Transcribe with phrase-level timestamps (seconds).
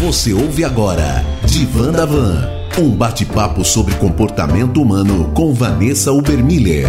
[0.00, 6.86] Você ouve agora Divan da Van, um bate-papo sobre comportamento humano com Vanessa Ubermiller.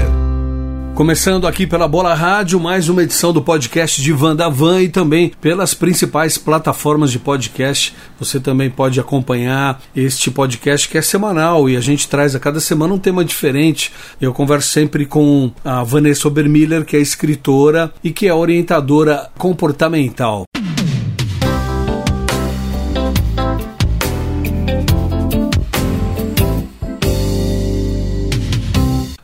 [0.96, 4.88] Começando aqui pela Bola Rádio, mais uma edição do podcast de Van da Van e
[4.88, 7.94] também pelas principais plataformas de podcast.
[8.18, 12.62] Você também pode acompanhar este podcast que é semanal e a gente traz a cada
[12.62, 13.92] semana um tema diferente.
[14.22, 20.46] Eu converso sempre com a Vanessa Obermiller, que é escritora e que é orientadora comportamental.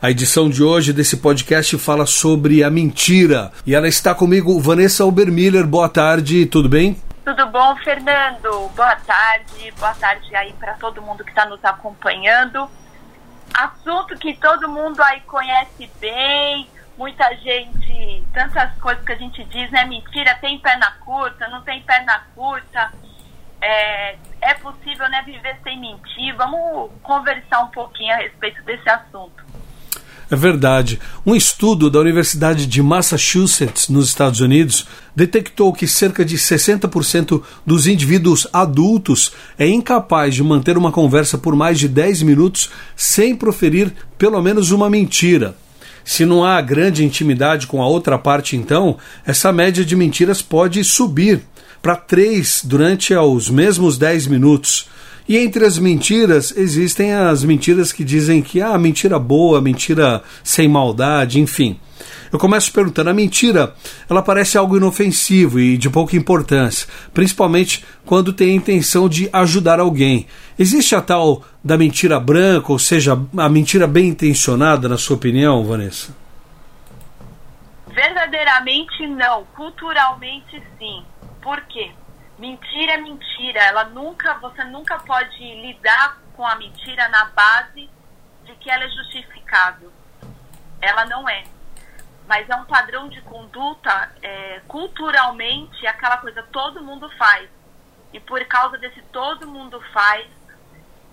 [0.00, 3.50] A edição de hoje desse podcast fala sobre a mentira.
[3.66, 5.66] E ela está comigo, Vanessa Obermiller.
[5.66, 6.96] Boa tarde, tudo bem?
[7.24, 8.68] Tudo bom, Fernando?
[8.76, 12.70] Boa tarde, boa tarde aí para todo mundo que está nos acompanhando.
[13.52, 19.68] Assunto que todo mundo aí conhece bem, muita gente, tantas coisas que a gente diz,
[19.72, 19.84] né?
[19.84, 22.92] Mentira, tem perna curta, não tem perna curta.
[23.60, 26.36] É, é possível né, viver sem mentir?
[26.36, 29.47] Vamos conversar um pouquinho a respeito desse assunto.
[30.30, 31.00] É verdade.
[31.24, 37.86] Um estudo da Universidade de Massachusetts, nos Estados Unidos, detectou que cerca de 60% dos
[37.86, 43.92] indivíduos adultos é incapaz de manter uma conversa por mais de 10 minutos sem proferir
[44.18, 45.56] pelo menos uma mentira.
[46.04, 50.82] Se não há grande intimidade com a outra parte, então, essa média de mentiras pode
[50.84, 51.42] subir
[51.82, 54.88] para 3 durante os mesmos 10 minutos.
[55.28, 60.66] E entre as mentiras, existem as mentiras que dizem que, ah, mentira boa, mentira sem
[60.66, 61.78] maldade, enfim.
[62.32, 63.74] Eu começo perguntando: a mentira,
[64.08, 69.80] ela parece algo inofensivo e de pouca importância, principalmente quando tem a intenção de ajudar
[69.80, 70.26] alguém.
[70.58, 75.64] Existe a tal da mentira branca, ou seja, a mentira bem intencionada, na sua opinião,
[75.64, 76.14] Vanessa?
[77.88, 81.02] Verdadeiramente não, culturalmente sim.
[81.42, 81.90] Por quê?
[82.38, 83.60] Mentira é mentira.
[83.60, 87.90] Ela nunca, você nunca pode lidar com a mentira na base
[88.44, 89.92] de que ela é justificável.
[90.80, 91.44] Ela não é.
[92.28, 97.48] Mas é um padrão de conduta é, culturalmente aquela coisa todo mundo faz.
[98.12, 100.26] E por causa desse todo mundo faz,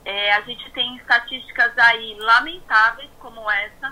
[0.06, 3.90] é, a gente tem estatísticas aí lamentáveis como essa,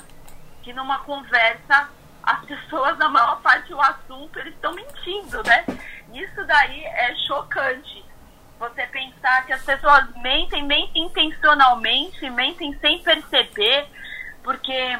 [0.61, 1.89] que numa conversa
[2.21, 5.65] as pessoas, na maior parte do assunto, eles estão mentindo, né?
[6.13, 8.05] Isso daí é chocante.
[8.59, 13.87] Você pensar que as pessoas mentem, mentem intencionalmente, mentem sem perceber,
[14.43, 14.97] porque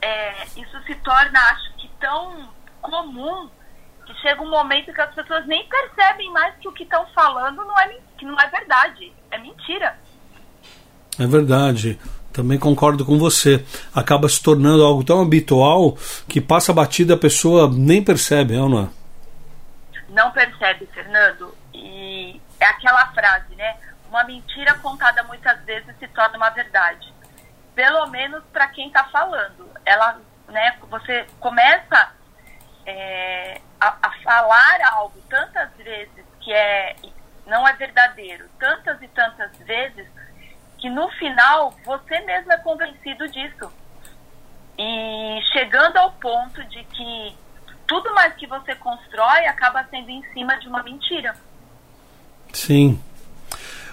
[0.00, 2.48] é, isso se torna, acho que, tão
[2.80, 3.48] comum
[4.06, 7.58] que chega um momento que as pessoas nem percebem mais que o que estão falando
[7.58, 9.96] não é, que não é verdade, é mentira.
[11.18, 11.98] É verdade.
[12.32, 13.64] Também concordo com você.
[13.94, 15.96] Acaba se tornando algo tão habitual
[16.26, 18.99] que passa batida a pessoa nem percebe, é ou não é?
[20.10, 21.56] Não percebe, Fernando.
[21.72, 23.76] E é aquela frase, né?
[24.08, 27.12] Uma mentira contada muitas vezes se torna uma verdade.
[27.74, 29.70] Pelo menos para quem está falando.
[29.84, 30.76] Ela, né?
[30.88, 32.12] Você começa
[32.84, 36.96] é, a, a falar algo tantas vezes que é
[37.46, 40.08] não é verdadeiro, tantas e tantas vezes
[40.78, 43.72] que no final você mesmo é convencido disso.
[44.78, 47.36] E chegando ao ponto de que
[47.90, 51.34] tudo mais que você constrói acaba sendo em cima de uma mentira.
[52.52, 53.02] Sim.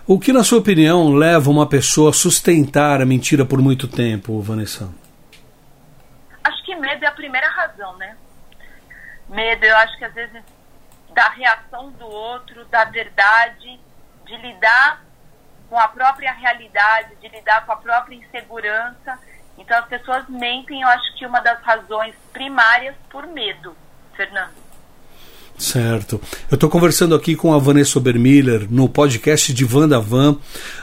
[0.05, 4.39] O que, na sua opinião, leva uma pessoa a sustentar a mentira por muito tempo,
[4.39, 4.93] Vanessa?
[6.43, 8.15] Acho que medo é a primeira razão, né?
[9.27, 10.43] Medo, eu acho que às vezes
[11.09, 13.79] da reação do outro, da verdade,
[14.27, 15.03] de lidar
[15.67, 19.17] com a própria realidade, de lidar com a própria insegurança.
[19.57, 23.75] Então as pessoas mentem, eu acho que uma das razões primárias por medo.
[24.17, 24.67] Fernando.
[25.57, 26.22] Certo.
[26.51, 30.38] Eu estou conversando aqui com a Vanessa Obermiller no podcast de Vanda Van.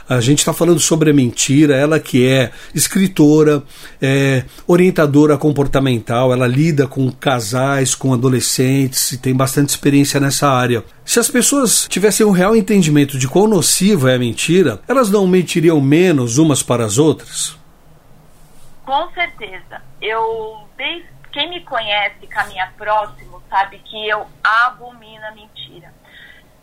[0.07, 1.77] A gente está falando sobre a mentira.
[1.77, 3.63] Ela que é escritora,
[4.01, 10.83] é orientadora comportamental, ela lida com casais, com adolescentes e tem bastante experiência nessa área.
[11.05, 15.25] Se as pessoas tivessem um real entendimento de quão nociva é a mentira, elas não
[15.25, 17.57] mentiriam menos umas para as outras?
[18.85, 19.81] Com certeza.
[20.01, 20.65] Eu,
[21.31, 25.93] quem me conhece, caminha próximo, sabe que eu abomino a mentira.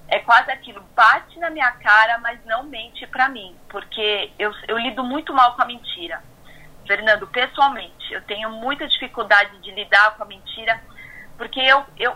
[0.09, 4.77] É quase aquilo, bate na minha cara, mas não mente para mim, porque eu, eu
[4.77, 6.23] lido muito mal com a mentira.
[6.87, 10.83] Fernando, pessoalmente, eu tenho muita dificuldade de lidar com a mentira,
[11.39, 12.15] porque eu, eu,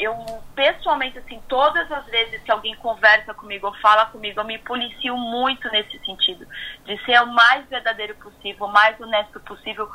[0.00, 4.58] eu pessoalmente, assim, todas as vezes que alguém conversa comigo ou fala comigo, eu me
[4.58, 6.44] policio muito nesse sentido,
[6.84, 9.88] de ser o mais verdadeiro possível, o mais honesto possível,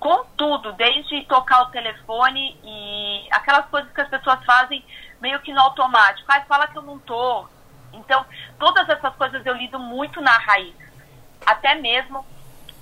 [0.00, 4.82] com tudo, desde tocar o telefone e aquelas coisas que as pessoas fazem
[5.20, 6.26] meio que no automático.
[6.32, 7.46] Ai, fala que eu não tô.
[7.92, 8.24] Então,
[8.58, 10.74] todas essas coisas eu lido muito na raiz,
[11.44, 12.24] até mesmo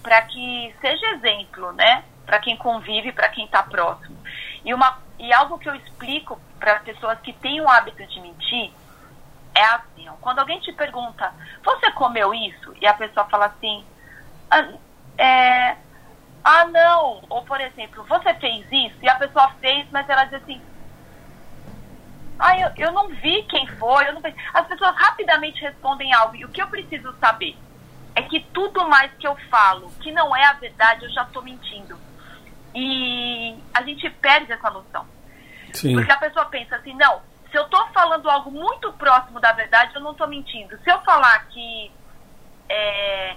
[0.00, 2.04] para que seja exemplo, né?
[2.24, 4.16] Para quem convive, para quem está próximo.
[4.64, 8.20] E, uma, e algo que eu explico para as pessoas que têm o hábito de
[8.20, 8.72] mentir
[9.54, 11.32] é assim: quando alguém te pergunta,
[11.64, 12.74] você comeu isso?
[12.80, 13.84] E a pessoa fala assim,
[14.50, 14.68] ah,
[15.16, 15.76] é,
[16.50, 17.20] ah, não.
[17.28, 18.96] Ou, por exemplo, você fez isso?
[19.02, 20.58] E a pessoa fez, mas ela diz assim,
[22.38, 24.08] ah, eu, eu não vi quem foi.
[24.08, 24.22] Eu não...
[24.54, 26.34] As pessoas rapidamente respondem algo.
[26.36, 27.54] E o que eu preciso saber
[28.14, 31.42] é que tudo mais que eu falo, que não é a verdade, eu já estou
[31.42, 31.98] mentindo.
[32.74, 35.06] E a gente perde essa noção.
[35.74, 35.92] Sim.
[35.92, 39.94] Porque a pessoa pensa assim, não, se eu estou falando algo muito próximo da verdade,
[39.94, 40.78] eu não estou mentindo.
[40.78, 41.92] Se eu falar que
[42.70, 43.36] é,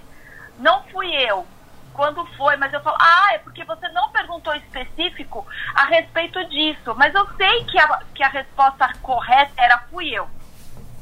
[0.59, 1.45] não fui eu,
[1.93, 5.45] quando foi, mas eu falo, ah, é porque você não perguntou específico
[5.75, 10.27] a respeito disso, mas eu sei que a, que a resposta correta era fui eu.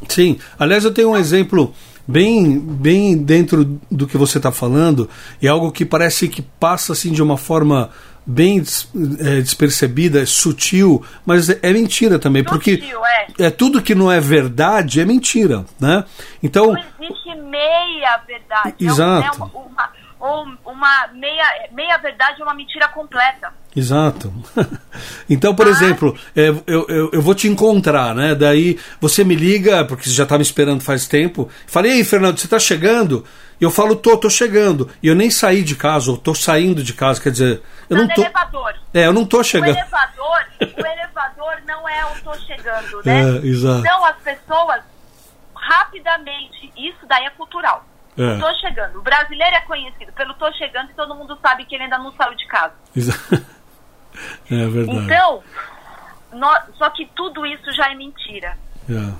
[0.07, 1.73] Sim, aliás, eu tenho um exemplo
[2.07, 5.09] bem, bem dentro do que você está falando,
[5.41, 7.89] e algo que parece que passa assim de uma forma
[8.25, 12.83] bem é, despercebida, é sutil, mas é, é mentira também, sutil, porque
[13.39, 13.45] é.
[13.45, 13.49] é.
[13.49, 16.03] tudo que não é verdade é mentira, né?
[16.41, 19.27] Então não existe meia verdade, exato.
[19.27, 19.89] É uma, uma,
[20.19, 23.53] ou uma meia, meia verdade ou uma mentira completa.
[23.75, 24.33] Exato.
[25.29, 25.69] então, por ah.
[25.69, 28.35] exemplo, é, eu, eu, eu, vou te encontrar, né?
[28.35, 31.49] Daí você me liga, porque você já está me esperando faz tempo.
[31.65, 33.25] Falei, ei, Fernando, você está chegando?
[33.59, 34.89] E eu falo, tô, tô chegando.
[35.01, 37.61] E eu nem saí de casa, ou tô saindo de casa, quer dizer.
[37.89, 38.21] Eu não tô...
[38.21, 38.73] elevador.
[38.93, 39.75] É, eu não tô chegando.
[39.75, 43.21] O elevador, o elevador não é o tô chegando, né?
[43.21, 43.79] É, exato.
[43.79, 44.81] Então as pessoas
[45.55, 47.85] rapidamente, isso daí é cultural.
[48.19, 48.37] É.
[48.37, 48.99] Tô chegando.
[48.99, 52.11] O brasileiro é conhecido pelo tô chegando e todo mundo sabe que ele ainda não
[52.13, 52.73] saiu de casa.
[54.51, 55.05] É verdade.
[55.05, 55.43] Então,
[56.33, 58.57] nós, só que tudo isso já é mentira.
[58.89, 59.13] É.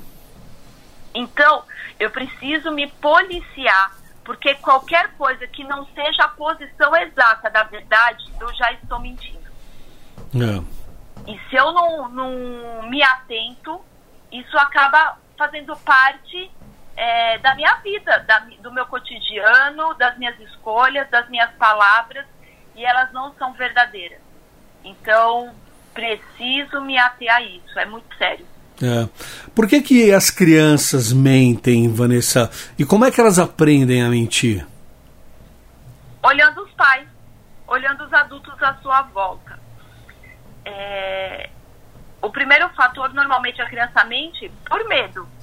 [1.14, 1.64] Então,
[2.00, 8.26] eu preciso me policiar, porque qualquer coisa que não seja a posição exata da verdade,
[8.42, 9.48] eu já estou mentindo.
[10.36, 11.32] É.
[11.32, 13.80] E se eu não, não me atento,
[14.32, 16.52] isso acaba fazendo parte
[17.00, 22.26] é, da minha vida, da, do meu cotidiano, das minhas escolhas, das minhas palavras,
[22.76, 24.20] e elas não são verdadeiras.
[24.84, 25.56] Então,
[25.94, 28.46] preciso me ater a isso, é muito sério.
[28.84, 29.08] É.
[29.56, 32.52] Por que, que as crianças mentem, Vanessa?
[32.78, 34.68] E como é que elas aprendem a mentir?
[36.22, 37.08] Olhando os pais,
[37.66, 39.58] olhando os adultos à sua volta.
[40.66, 41.50] É...
[42.22, 45.39] O primeiro fator, normalmente, a criança mente por medo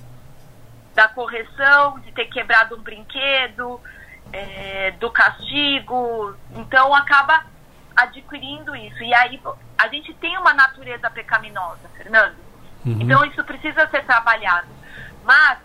[0.96, 3.78] da correção, de ter quebrado um brinquedo,
[4.32, 6.34] é, do castigo.
[6.52, 7.44] Então acaba
[7.94, 9.02] adquirindo isso.
[9.02, 9.40] E aí
[9.76, 12.36] a gente tem uma natureza pecaminosa, Fernando.
[12.84, 12.96] Uhum.
[12.98, 14.68] Então isso precisa ser trabalhado.
[15.22, 15.58] Mas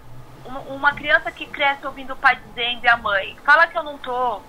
[0.68, 3.98] uma criança que cresce ouvindo o pai dizendo e a mãe, fala que eu não
[4.00, 4.42] tô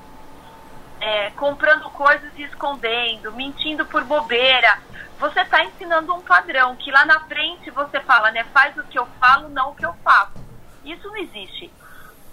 [1.00, 4.78] é, comprando coisas e escondendo, mentindo por bobeira.
[5.20, 8.42] Você está ensinando um padrão que lá na frente você fala, né?
[8.52, 10.42] Faz o que eu falo, não o que eu faço.
[10.84, 11.70] Isso não existe.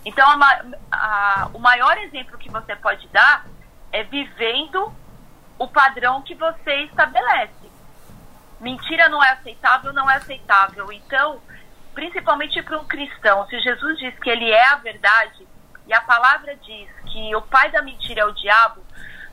[0.06, 3.46] Então, a, a, o maior exemplo que você pode dar
[3.92, 4.94] é vivendo
[5.58, 7.70] o padrão que você estabelece.
[8.60, 10.92] Mentira não é aceitável, não é aceitável.
[10.92, 11.42] Então,
[11.94, 15.48] principalmente para um cristão, se Jesus diz que ele é a verdade
[15.86, 18.82] e a palavra diz que o pai da mentira é o diabo,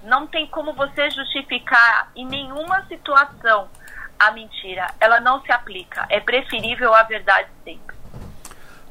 [0.03, 3.69] não tem como você justificar em nenhuma situação
[4.19, 4.87] a mentira.
[4.99, 6.07] Ela não se aplica.
[6.09, 7.86] É preferível a verdade sempre.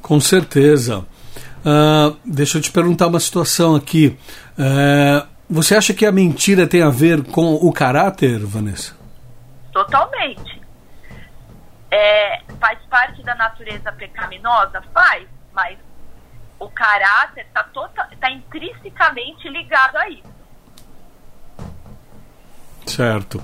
[0.06, 1.00] Com certeza.
[1.00, 4.16] Uh, deixa eu te perguntar uma situação aqui.
[4.52, 8.96] Uh, você acha que a mentira tem a ver com o caráter, Vanessa?
[9.74, 10.62] Totalmente.
[11.90, 14.80] É, faz parte da natureza pecaminosa?
[14.94, 15.80] Faz, mas
[16.60, 20.36] o caráter está tota, tá intrinsecamente ligado a isso.
[22.86, 23.42] Certo.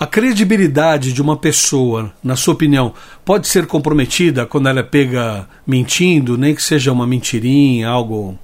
[0.00, 5.46] A credibilidade de uma pessoa, na sua opinião, pode ser comprometida quando ela é pega
[5.66, 8.38] mentindo, nem que seja uma mentirinha, algo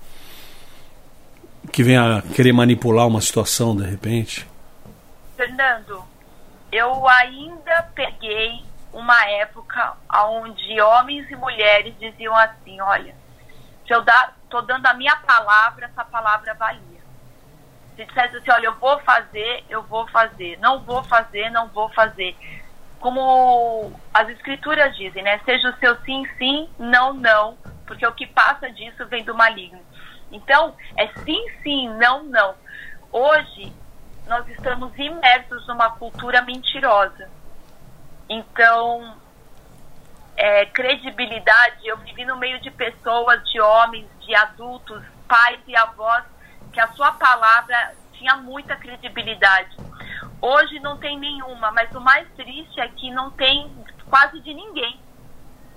[1.73, 4.47] que venha querer manipular uma situação de repente?
[5.35, 6.05] Fernando,
[6.71, 9.95] eu ainda peguei uma época
[10.29, 13.15] onde homens e mulheres diziam assim: olha,
[13.87, 14.05] se eu
[14.45, 16.96] estou dando a minha palavra, essa palavra valia.
[17.97, 20.59] Se dissesse assim, olha, eu vou fazer, eu vou fazer.
[20.59, 22.37] Não vou fazer, não vou fazer.
[23.01, 25.41] Como as escrituras dizem, né?
[25.45, 27.57] Seja o seu sim, sim, não, não.
[27.87, 29.81] Porque o que passa disso vem do maligno.
[30.31, 32.55] Então, é sim, sim, não, não.
[33.11, 33.73] Hoje,
[34.27, 37.31] nós estamos imersos numa cultura mentirosa.
[38.29, 39.17] Então,
[40.37, 41.87] é, credibilidade.
[41.87, 46.25] Eu vivi no meio de pessoas, de homens, de adultos, pais e avós,
[46.77, 49.75] que a sua palavra tinha muita credibilidade.
[50.43, 53.67] Hoje não tem nenhuma, mas o mais triste é que não tem
[54.11, 55.01] quase de ninguém.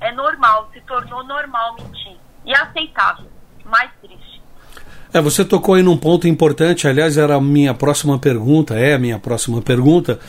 [0.02, 2.18] É normal, se tornou normal mentir.
[2.46, 3.32] E aceitável.
[3.64, 4.42] Mais triste.
[5.14, 9.00] É, você tocou aí num ponto importante, aliás, era a minha próxima pergunta, é a
[9.00, 10.20] minha próxima pergunta.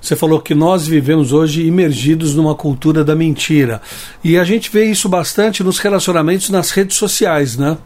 [0.00, 3.82] Você falou que nós vivemos hoje imergidos numa cultura da mentira.
[4.22, 7.76] E a gente vê isso bastante nos relacionamentos nas redes sociais, né?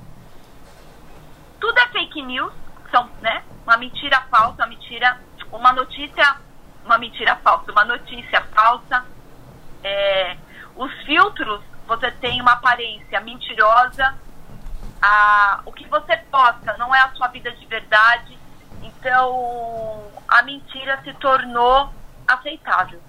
[2.25, 2.53] News,
[2.91, 3.43] são, né?
[3.65, 5.19] Uma mentira falsa, uma mentira,
[5.53, 6.37] uma notícia,
[6.85, 9.05] uma mentira falsa, uma notícia falsa.
[9.83, 10.37] É,
[10.77, 14.15] os filtros, você tem uma aparência mentirosa,
[15.01, 18.39] a, o que você posta não é a sua vida de verdade,
[18.83, 21.93] então a mentira se tornou
[22.27, 23.01] aceitável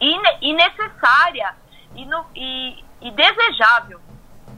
[0.00, 1.54] e necessária
[1.94, 4.00] e, no, e, e desejável,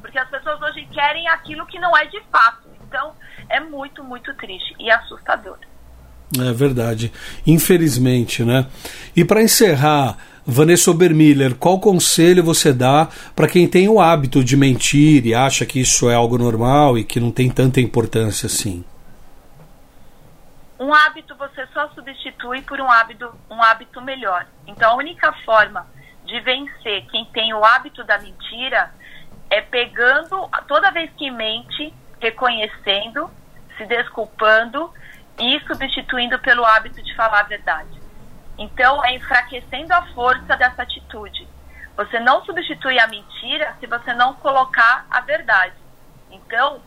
[0.01, 2.69] porque as pessoas hoje querem aquilo que não é de fato.
[2.83, 3.15] Então
[3.51, 5.59] é muito, muito triste e assustador.
[6.39, 7.13] É verdade,
[7.45, 8.67] infelizmente, né?
[9.17, 10.17] E para encerrar,
[10.47, 15.67] Vanessa Obermiller, qual conselho você dá para quem tem o hábito de mentir e acha
[15.67, 18.85] que isso é algo normal e que não tem tanta importância assim?
[20.79, 24.47] Um hábito você só substitui por um hábito, um hábito melhor.
[24.67, 25.87] Então a única forma
[26.25, 28.93] de vencer quem tem o hábito da mentira
[29.51, 33.31] é pegando toda vez que mente, reconhecendo,
[33.77, 34.93] se desculpando
[35.39, 38.01] e substituindo pelo hábito de falar a verdade.
[38.59, 41.49] Então, é enfraquecendo a força dessa atitude.
[41.97, 45.75] Você não substitui a mentira se você não colocar a verdade.
[46.31, 46.81] Então,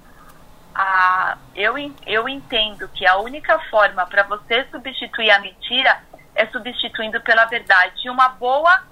[0.73, 1.75] a, eu,
[2.05, 6.01] eu entendo que a única forma para você substituir a mentira
[6.35, 8.05] é substituindo pela verdade.
[8.05, 8.83] E uma boa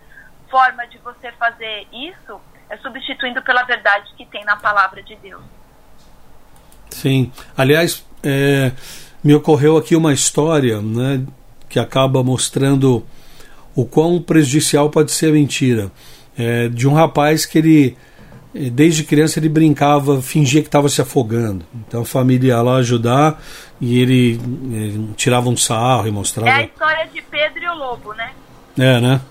[0.49, 5.60] forma de você fazer isso é substituindo pela verdade que tem na palavra de Deus.
[6.91, 7.31] Sim.
[7.57, 8.71] Aliás, é,
[9.23, 11.23] me ocorreu aqui uma história, né,
[11.69, 13.03] que acaba mostrando
[13.75, 15.91] o quão prejudicial pode ser a mentira.
[16.37, 17.97] É, de um rapaz que ele,
[18.55, 21.65] eh, desde criança, ele brincava, fingia que estava se afogando.
[21.87, 23.41] Então a família ia lá ajudar
[23.79, 24.39] e ele,
[24.71, 26.49] ele, eh, tirava um sarro e mostrava.
[26.49, 28.31] É a história de Pedro e o Lobo, né?
[28.77, 29.21] É, né?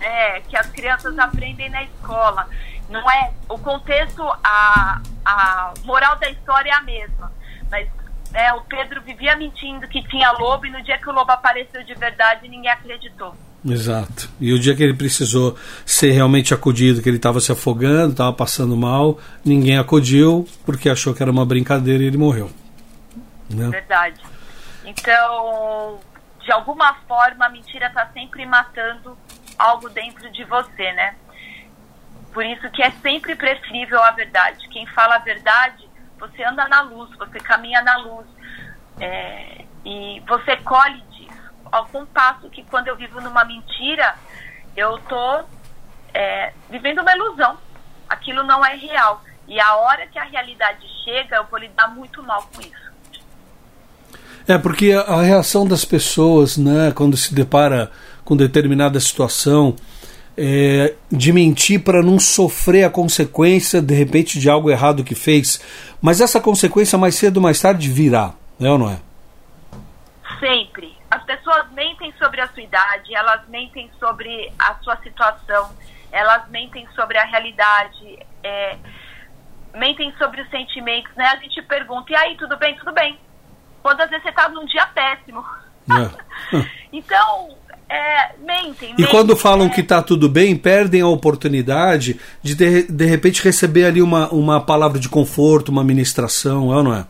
[0.00, 2.48] É, que as crianças aprendem na escola.
[2.90, 3.32] Não é?
[3.48, 7.32] O contexto, a, a moral da história é a mesma.
[7.70, 7.88] Mas
[8.34, 11.82] é, o Pedro vivia mentindo que tinha lobo e no dia que o lobo apareceu
[11.84, 13.34] de verdade ninguém acreditou.
[13.64, 14.28] Exato.
[14.40, 18.32] E o dia que ele precisou ser realmente acudido, que ele estava se afogando, estava
[18.32, 22.50] passando mal, ninguém acudiu porque achou que era uma brincadeira e ele morreu.
[23.48, 23.68] Né?
[23.68, 24.20] Verdade.
[24.84, 26.00] Então,
[26.40, 29.16] de alguma forma, a mentira está sempre matando
[29.58, 31.14] algo dentro de você, né?
[32.32, 34.68] Por isso que é sempre preferível a verdade.
[34.68, 38.26] Quem fala a verdade você anda na luz, você caminha na luz.
[39.00, 41.40] É, e você colhe disso.
[41.72, 44.14] Ao compasso que quando eu vivo numa mentira,
[44.76, 45.44] eu tô
[46.12, 47.56] é, vivendo uma ilusão.
[48.08, 49.22] Aquilo não é real.
[49.48, 52.90] E a hora que a realidade chega, eu vou lidar muito mal com isso.
[54.46, 57.90] É, porque a reação das pessoas, né, quando se depara
[58.24, 59.76] com determinada situação,
[60.42, 65.60] é, de mentir para não sofrer a consequência, de repente, de algo errado que fez.
[66.00, 68.98] Mas essa consequência, mais cedo ou mais tarde, virá, é ou não é?
[70.40, 70.96] Sempre.
[71.10, 75.72] As pessoas mentem sobre a sua idade, elas mentem sobre a sua situação,
[76.10, 78.78] elas mentem sobre a realidade, é,
[79.74, 81.26] mentem sobre os sentimentos, né?
[81.26, 82.74] A gente pergunta, e aí, tudo bem?
[82.76, 83.18] Tudo bem.
[83.82, 85.44] Quando às vezes você está num dia péssimo.
[85.90, 86.64] É.
[86.90, 87.54] então,
[87.90, 88.94] é, mentem.
[88.96, 89.70] E quando falam é...
[89.70, 94.64] que está tudo bem, perdem a oportunidade de, de, de repente receber ali uma, uma
[94.64, 97.06] palavra de conforto, uma ministração, é ou não é?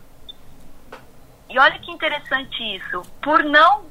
[1.51, 3.03] E olha que interessante isso.
[3.21, 3.83] Por não.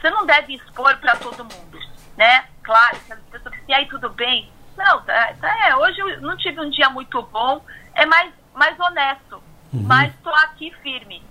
[0.00, 1.78] Você não deve expor para todo mundo,
[2.16, 2.44] né?
[2.64, 4.50] Claro, se as pessoas dizem, e aí tudo bem?
[4.76, 8.78] Não, tá, tá, é, hoje eu não tive um dia muito bom, é mais, mais
[8.78, 9.82] honesto, uhum.
[9.82, 11.22] mas estou aqui firme.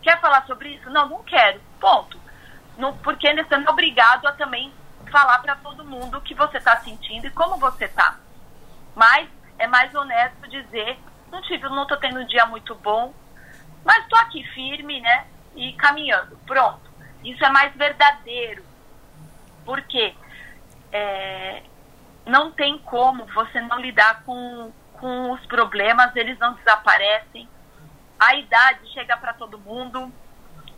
[0.00, 0.88] Quer falar sobre isso?
[0.90, 1.60] Não, não quero.
[1.80, 2.17] Ponto
[2.78, 4.72] no, porque não é obrigado a também
[5.10, 8.16] falar para todo mundo o que você está sentindo e como você está.
[8.94, 10.98] Mas é mais honesto dizer,
[11.30, 13.12] não tive, não tendo um dia muito bom,
[13.84, 15.26] mas estou aqui firme, né?
[15.56, 16.36] E caminhando.
[16.46, 16.88] Pronto.
[17.24, 18.64] Isso é mais verdadeiro.
[19.64, 20.14] Porque
[20.92, 21.62] é,
[22.26, 27.48] não tem como você não lidar com, com os problemas, eles não desaparecem.
[28.18, 30.12] A idade chega para todo mundo,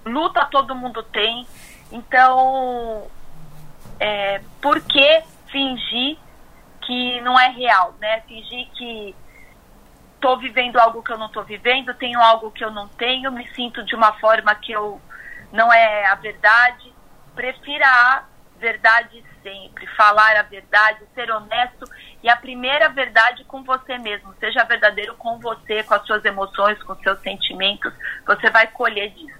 [0.05, 1.47] luta todo mundo tem.
[1.93, 3.07] Então,
[3.99, 6.17] é, por que fingir
[6.83, 8.21] que não é real, né?
[8.23, 9.15] Fingir que
[10.15, 13.49] estou vivendo algo que eu não estou vivendo, tenho algo que eu não tenho, me
[13.55, 15.01] sinto de uma forma que eu
[15.53, 16.93] não é a verdade.
[17.35, 18.25] Prefira a
[18.59, 21.87] verdade sempre, falar a verdade, ser honesto
[22.23, 24.35] e a primeira verdade com você mesmo.
[24.39, 27.93] Seja verdadeiro com você, com as suas emoções, com seus sentimentos.
[28.27, 29.40] Você vai colher disso.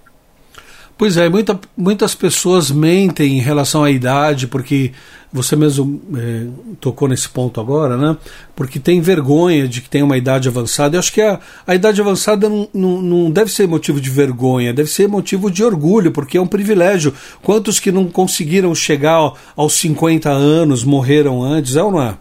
[1.01, 4.93] Pois é, muita, muitas pessoas mentem em relação à idade, porque
[5.33, 8.19] você mesmo é, tocou nesse ponto agora, né?
[8.55, 10.97] Porque tem vergonha de que tem uma idade avançada.
[10.97, 14.75] Eu acho que a, a idade avançada não, não, não deve ser motivo de vergonha,
[14.75, 17.17] deve ser motivo de orgulho, porque é um privilégio.
[17.43, 22.19] Quantos que não conseguiram chegar aos 50 anos, morreram antes, é ou não é?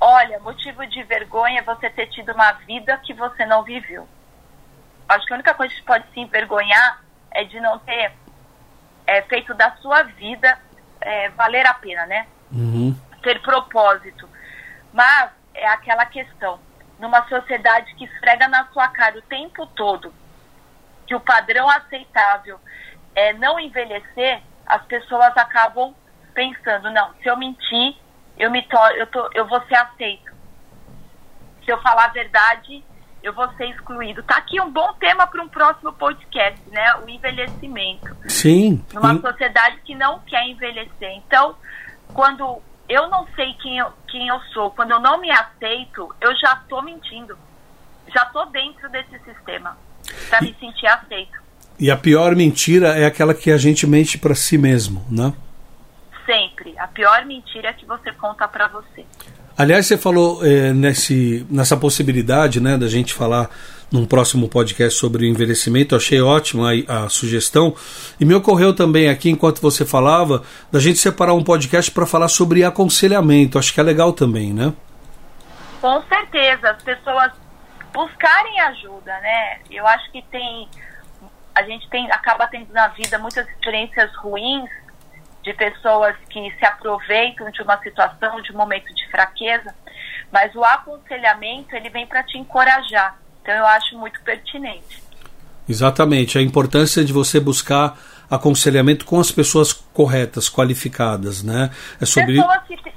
[0.00, 4.08] Olha, motivo de vergonha é você ter tido uma vida que você não viveu.
[5.06, 8.12] Acho que a única coisa que pode se envergonhar é de não ter
[9.06, 10.58] é, feito da sua vida
[11.00, 12.26] é, valer a pena, né?
[12.52, 12.96] Uhum.
[13.22, 14.28] Ter propósito.
[14.92, 16.58] Mas é aquela questão,
[16.98, 20.12] numa sociedade que esfrega na sua cara o tempo todo
[21.08, 22.60] que o padrão aceitável
[23.16, 25.94] é não envelhecer, as pessoas acabam
[26.34, 27.96] pensando, não, se eu mentir,
[28.38, 30.30] eu me to eu, tô, eu vou ser aceito.
[31.64, 32.84] Se eu falar a verdade,
[33.22, 34.22] eu vou ser excluído.
[34.22, 36.94] Tá aqui um bom tema para um próximo podcast, né?
[37.04, 38.16] O envelhecimento.
[38.28, 38.84] Sim.
[38.92, 39.20] Numa sim.
[39.20, 41.12] sociedade que não quer envelhecer.
[41.16, 41.56] Então,
[42.14, 46.34] quando eu não sei quem eu, quem eu sou, quando eu não me aceito, eu
[46.36, 47.36] já estou mentindo.
[48.14, 49.76] Já estou dentro desse sistema
[50.30, 51.38] para me sentir aceito.
[51.78, 55.32] E a pior mentira é aquela que a gente mente para si mesmo, né?
[56.24, 56.76] Sempre.
[56.78, 59.04] A pior mentira é que você conta para você.
[59.58, 63.50] Aliás, você falou é, nesse, nessa possibilidade né, da gente falar
[63.90, 65.96] num próximo podcast sobre o envelhecimento.
[65.96, 67.74] Eu achei ótima a, a, sugestão.
[68.20, 72.28] E me ocorreu também aqui, enquanto você falava, da gente separar um podcast para falar
[72.28, 73.58] sobre aconselhamento.
[73.58, 74.72] Acho que é legal também, né?
[75.80, 76.70] Com certeza.
[76.70, 77.32] As pessoas
[77.92, 79.58] buscarem ajuda, né?
[79.72, 80.68] Eu acho que tem.
[81.52, 84.70] A gente tem, acaba tendo na vida muitas experiências ruins
[85.48, 89.74] de pessoas que se aproveitam de uma situação, de um momento de fraqueza,
[90.30, 93.18] mas o aconselhamento ele vem para te encorajar.
[93.40, 95.02] Então eu acho muito pertinente.
[95.66, 97.96] Exatamente, a importância de você buscar
[98.30, 101.70] aconselhamento com as pessoas corretas, qualificadas, né?
[101.98, 102.92] É sobre pessoas que te...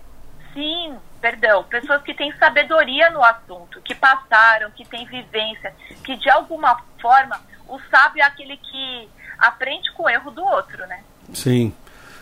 [0.54, 6.30] sim, perdão, pessoas que têm sabedoria no assunto, que passaram, que têm vivência, que de
[6.30, 11.02] alguma forma o sábio é aquele que aprende com o erro do outro, né?
[11.34, 11.74] Sim.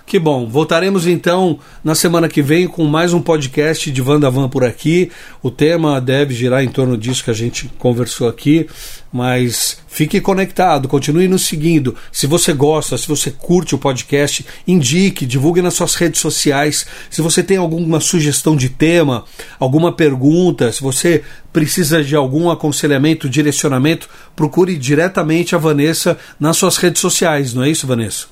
[0.09, 0.47] Que bom.
[0.47, 5.11] Voltaremos então na semana que vem com mais um podcast de Vanda Van por aqui.
[5.39, 8.67] O tema deve girar em torno disso que a gente conversou aqui,
[9.13, 11.95] mas fique conectado, continue nos seguindo.
[12.11, 16.87] Se você gosta, se você curte o podcast, indique, divulgue nas suas redes sociais.
[17.07, 19.25] Se você tem alguma sugestão de tema,
[19.59, 26.77] alguma pergunta, se você precisa de algum aconselhamento, direcionamento, procure diretamente a Vanessa nas suas
[26.77, 28.25] redes sociais, não é isso, Vanessa?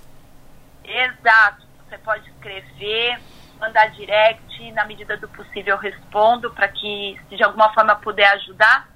[0.84, 1.66] Exato
[2.08, 3.20] pode escrever,
[3.60, 8.32] mandar direct, na medida do possível eu respondo para que, se de alguma forma puder
[8.36, 8.88] ajudar,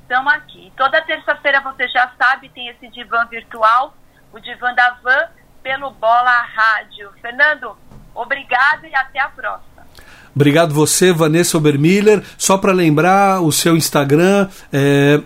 [0.00, 0.72] estamos aqui.
[0.74, 3.94] Toda terça-feira você já sabe, tem esse divã virtual,
[4.32, 5.28] o divã da Van,
[5.62, 7.12] pelo Bola Rádio.
[7.20, 7.76] Fernando,
[8.14, 9.86] obrigado e até a próxima.
[10.34, 12.24] Obrigado você, Vanessa Obermiller.
[12.38, 15.20] Só para lembrar, o seu Instagram é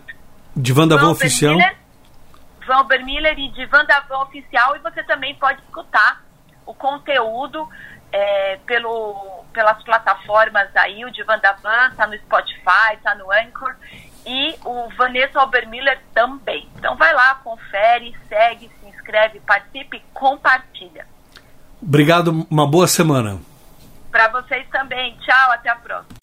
[0.57, 1.57] Divã da Van Oficial.
[2.67, 4.75] Van Obermiller e Divã da Van Oficial.
[4.75, 6.28] E você também pode escutar
[6.69, 7.67] o conteúdo
[8.13, 13.75] é, pelo, pelas plataformas aí, o Divan da Van tá no Spotify, tá no Anchor
[14.27, 16.69] e o Vanessa Albermiller também.
[16.77, 21.07] Então vai lá, confere, segue, se inscreve, participe, compartilha.
[21.81, 23.39] Obrigado, uma boa semana.
[24.11, 25.17] Para vocês também.
[25.25, 26.19] Tchau, até a próxima.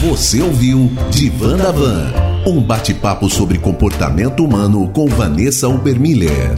[0.00, 2.12] Você ouviu Divan da Van,
[2.44, 6.50] um bate-papo sobre comportamento humano com Vanessa Ubermiller.